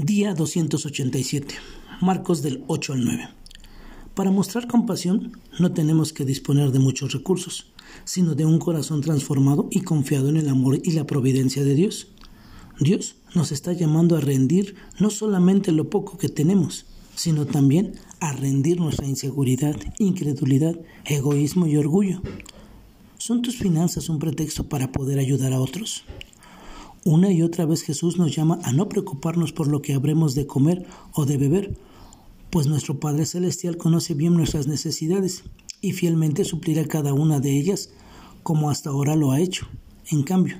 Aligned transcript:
Día 0.00 0.32
287. 0.32 1.56
Marcos 2.00 2.40
del 2.40 2.62
8 2.68 2.92
al 2.92 3.04
9. 3.04 3.30
Para 4.14 4.30
mostrar 4.30 4.68
compasión 4.68 5.32
no 5.58 5.72
tenemos 5.72 6.12
que 6.12 6.24
disponer 6.24 6.70
de 6.70 6.78
muchos 6.78 7.10
recursos, 7.10 7.72
sino 8.04 8.36
de 8.36 8.44
un 8.44 8.60
corazón 8.60 9.00
transformado 9.00 9.66
y 9.72 9.80
confiado 9.80 10.28
en 10.28 10.36
el 10.36 10.50
amor 10.50 10.78
y 10.84 10.92
la 10.92 11.04
providencia 11.04 11.64
de 11.64 11.74
Dios. 11.74 12.06
Dios 12.78 13.16
nos 13.34 13.50
está 13.50 13.72
llamando 13.72 14.16
a 14.16 14.20
rendir 14.20 14.76
no 15.00 15.10
solamente 15.10 15.72
lo 15.72 15.90
poco 15.90 16.16
que 16.16 16.28
tenemos, 16.28 16.86
sino 17.16 17.46
también 17.46 17.94
a 18.20 18.32
rendir 18.32 18.78
nuestra 18.78 19.08
inseguridad, 19.08 19.74
incredulidad, 19.98 20.78
egoísmo 21.06 21.66
y 21.66 21.76
orgullo. 21.76 22.22
¿Son 23.18 23.42
tus 23.42 23.58
finanzas 23.58 24.08
un 24.08 24.20
pretexto 24.20 24.68
para 24.68 24.92
poder 24.92 25.18
ayudar 25.18 25.52
a 25.52 25.60
otros? 25.60 26.04
Una 27.08 27.32
y 27.32 27.40
otra 27.40 27.64
vez 27.64 27.84
Jesús 27.84 28.18
nos 28.18 28.36
llama 28.36 28.58
a 28.64 28.72
no 28.74 28.86
preocuparnos 28.90 29.54
por 29.54 29.66
lo 29.66 29.80
que 29.80 29.94
habremos 29.94 30.34
de 30.34 30.46
comer 30.46 30.84
o 31.14 31.24
de 31.24 31.38
beber, 31.38 31.74
pues 32.50 32.66
nuestro 32.66 33.00
Padre 33.00 33.24
Celestial 33.24 33.78
conoce 33.78 34.12
bien 34.12 34.34
nuestras 34.34 34.66
necesidades 34.66 35.42
y 35.80 35.92
fielmente 35.92 36.44
suplirá 36.44 36.84
cada 36.84 37.14
una 37.14 37.40
de 37.40 37.58
ellas 37.58 37.88
como 38.42 38.68
hasta 38.68 38.90
ahora 38.90 39.16
lo 39.16 39.30
ha 39.30 39.40
hecho. 39.40 39.66
En 40.10 40.22
cambio, 40.22 40.58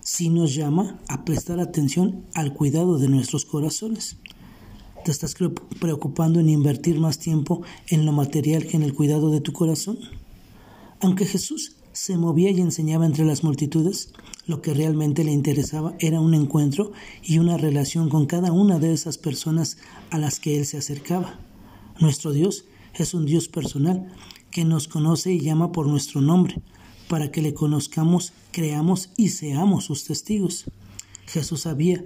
sí 0.00 0.30
nos 0.30 0.54
llama 0.54 0.98
a 1.06 1.26
prestar 1.26 1.60
atención 1.60 2.24
al 2.32 2.54
cuidado 2.54 2.96
de 2.96 3.08
nuestros 3.08 3.44
corazones. 3.44 4.16
¿Te 5.04 5.10
estás 5.10 5.34
preocupando 5.80 6.40
en 6.40 6.48
invertir 6.48 6.98
más 6.98 7.18
tiempo 7.18 7.60
en 7.88 8.06
lo 8.06 8.12
material 8.12 8.66
que 8.66 8.78
en 8.78 8.84
el 8.84 8.94
cuidado 8.94 9.30
de 9.30 9.42
tu 9.42 9.52
corazón? 9.52 9.98
Aunque 11.02 11.26
Jesús 11.26 11.76
se 11.92 12.16
movía 12.16 12.50
y 12.50 12.60
enseñaba 12.60 13.06
entre 13.06 13.24
las 13.24 13.42
multitudes, 13.42 14.12
lo 14.46 14.62
que 14.62 14.74
realmente 14.74 15.24
le 15.24 15.32
interesaba 15.32 15.94
era 15.98 16.20
un 16.20 16.34
encuentro 16.34 16.92
y 17.22 17.38
una 17.38 17.56
relación 17.56 18.08
con 18.08 18.26
cada 18.26 18.52
una 18.52 18.78
de 18.78 18.92
esas 18.92 19.18
personas 19.18 19.78
a 20.10 20.18
las 20.18 20.40
que 20.40 20.58
él 20.58 20.66
se 20.66 20.78
acercaba. 20.78 21.38
Nuestro 21.98 22.32
Dios 22.32 22.64
es 22.94 23.14
un 23.14 23.26
Dios 23.26 23.48
personal 23.48 24.12
que 24.50 24.64
nos 24.64 24.88
conoce 24.88 25.32
y 25.32 25.40
llama 25.40 25.72
por 25.72 25.86
nuestro 25.86 26.20
nombre, 26.20 26.60
para 27.08 27.30
que 27.30 27.42
le 27.42 27.54
conozcamos, 27.54 28.32
creamos 28.52 29.10
y 29.16 29.28
seamos 29.28 29.84
sus 29.84 30.04
testigos. 30.04 30.64
Jesús 31.26 31.62
sabía 31.62 32.04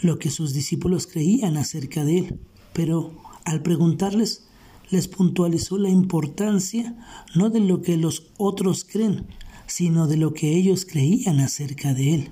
lo 0.00 0.18
que 0.18 0.30
sus 0.30 0.52
discípulos 0.52 1.06
creían 1.06 1.56
acerca 1.56 2.04
de 2.04 2.18
él, 2.18 2.40
pero 2.72 3.12
al 3.44 3.62
preguntarles 3.62 4.44
les 4.92 5.08
puntualizó 5.08 5.78
la 5.78 5.88
importancia 5.88 6.94
no 7.34 7.50
de 7.50 7.60
lo 7.60 7.82
que 7.82 7.96
los 7.96 8.30
otros 8.36 8.84
creen, 8.84 9.26
sino 9.66 10.06
de 10.06 10.18
lo 10.18 10.34
que 10.34 10.54
ellos 10.54 10.84
creían 10.84 11.40
acerca 11.40 11.94
de 11.94 12.14
Él. 12.14 12.30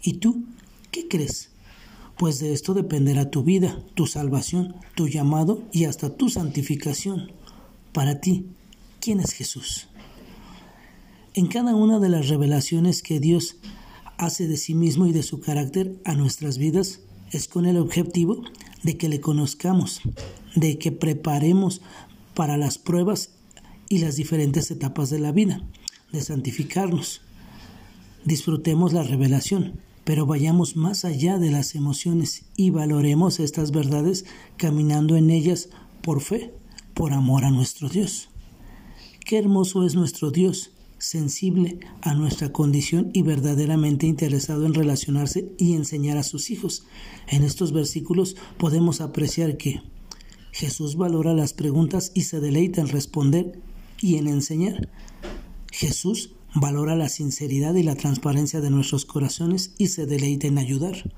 ¿Y 0.00 0.14
tú 0.14 0.44
qué 0.92 1.08
crees? 1.08 1.50
Pues 2.16 2.38
de 2.38 2.52
esto 2.52 2.72
dependerá 2.72 3.30
tu 3.30 3.42
vida, 3.42 3.82
tu 3.94 4.06
salvación, 4.06 4.76
tu 4.94 5.08
llamado 5.08 5.64
y 5.72 5.84
hasta 5.84 6.16
tu 6.16 6.30
santificación. 6.30 7.32
Para 7.92 8.20
ti, 8.20 8.46
¿quién 9.00 9.18
es 9.18 9.32
Jesús? 9.32 9.88
En 11.34 11.48
cada 11.48 11.74
una 11.74 11.98
de 11.98 12.10
las 12.10 12.28
revelaciones 12.28 13.02
que 13.02 13.18
Dios 13.18 13.56
hace 14.18 14.46
de 14.46 14.56
sí 14.56 14.74
mismo 14.74 15.06
y 15.06 15.12
de 15.12 15.24
su 15.24 15.40
carácter 15.40 16.00
a 16.04 16.14
nuestras 16.14 16.58
vidas, 16.58 17.00
es 17.32 17.48
con 17.48 17.66
el 17.66 17.76
objetivo 17.76 18.42
de 18.84 18.96
que 18.96 19.08
le 19.08 19.20
conozcamos, 19.20 20.00
de 20.54 20.78
que 20.78 20.92
preparemos 20.92 21.80
para 22.34 22.56
las 22.56 22.78
pruebas 22.78 23.30
y 23.88 23.98
las 23.98 24.16
diferentes 24.16 24.70
etapas 24.70 25.10
de 25.10 25.18
la 25.18 25.32
vida, 25.32 25.62
de 26.12 26.22
santificarnos. 26.22 27.20
Disfrutemos 28.24 28.92
la 28.92 29.02
revelación, 29.02 29.80
pero 30.04 30.26
vayamos 30.26 30.76
más 30.76 31.04
allá 31.04 31.38
de 31.38 31.50
las 31.50 31.74
emociones 31.74 32.44
y 32.56 32.70
valoremos 32.70 33.40
estas 33.40 33.70
verdades 33.70 34.24
caminando 34.56 35.16
en 35.16 35.30
ellas 35.30 35.68
por 36.02 36.20
fe, 36.20 36.54
por 36.94 37.12
amor 37.12 37.44
a 37.44 37.50
nuestro 37.50 37.88
Dios. 37.88 38.28
Qué 39.24 39.38
hermoso 39.38 39.84
es 39.84 39.94
nuestro 39.94 40.30
Dios, 40.30 40.72
sensible 40.98 41.80
a 42.00 42.14
nuestra 42.14 42.52
condición 42.52 43.10
y 43.12 43.22
verdaderamente 43.22 44.06
interesado 44.06 44.66
en 44.66 44.74
relacionarse 44.74 45.52
y 45.58 45.74
enseñar 45.74 46.16
a 46.16 46.22
sus 46.22 46.50
hijos. 46.50 46.84
En 47.28 47.42
estos 47.42 47.72
versículos 47.72 48.36
podemos 48.56 49.00
apreciar 49.00 49.56
que 49.56 49.82
Jesús 50.52 50.96
valora 50.96 51.32
las 51.32 51.54
preguntas 51.54 52.12
y 52.14 52.22
se 52.22 52.38
deleita 52.38 52.82
en 52.82 52.88
responder 52.88 53.58
y 54.00 54.16
en 54.16 54.28
enseñar. 54.28 54.90
Jesús 55.72 56.34
valora 56.54 56.94
la 56.94 57.08
sinceridad 57.08 57.74
y 57.74 57.82
la 57.82 57.96
transparencia 57.96 58.60
de 58.60 58.70
nuestros 58.70 59.06
corazones 59.06 59.74
y 59.78 59.88
se 59.88 60.04
deleita 60.04 60.46
en 60.46 60.58
ayudar. 60.58 61.10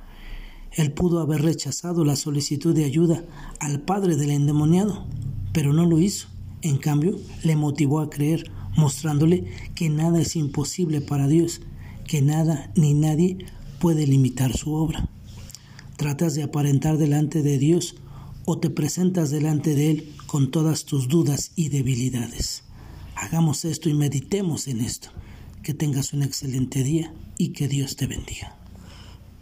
Él 0.71 0.93
pudo 0.93 1.21
haber 1.21 1.43
rechazado 1.43 2.05
la 2.05 2.15
solicitud 2.15 2.75
de 2.75 2.85
ayuda 2.85 3.25
al 3.59 3.81
padre 3.81 4.17
del 4.17 4.31
endemoniado, 4.31 5.05
pero 5.53 5.73
no 5.73 5.85
lo 5.85 5.99
hizo. 5.99 6.29
En 6.63 6.79
cambio, 6.79 7.19
le 7.43 7.57
motivó 7.57 8.01
a 8.01 8.11
creer, 8.11 8.51
mostrándole 8.77 9.45
que 9.75 9.89
nada 9.91 10.21
es 10.21 10.37
imposible 10.37 11.01
para 11.01 11.27
Dios, 11.27 11.61
que 12.07 12.23
nada 12.23 12.73
ni 12.77 12.95
nadie 12.95 13.39
puede 13.81 14.07
limitar 14.07 14.57
su 14.57 14.73
obra. 14.75 15.09
Tratas 15.97 16.35
de 16.35 16.45
aparentar 16.45 16.99
delante 16.99 17.43
de 17.43 17.59
Dios 17.59 17.97
o 18.45 18.59
te 18.59 18.71
presentas 18.71 19.31
delante 19.31 19.75
de 19.75 19.91
Él 19.91 20.13
con 20.27 20.51
todas 20.51 20.85
tus 20.85 21.09
dudas 21.09 21.53
y 21.57 21.69
debilidades. 21.69 22.63
Hagamos 23.15 23.65
esto 23.65 23.89
y 23.89 23.95
meditemos 23.95 24.69
en 24.69 24.81
esto. 24.81 25.11
Que 25.63 25.73
tengas 25.73 26.13
un 26.13 26.23
excelente 26.23 26.83
día 26.83 27.15
y 27.39 27.49
que 27.49 27.69
Dios 27.69 27.97
te 27.97 28.07
bendiga. 28.07 28.54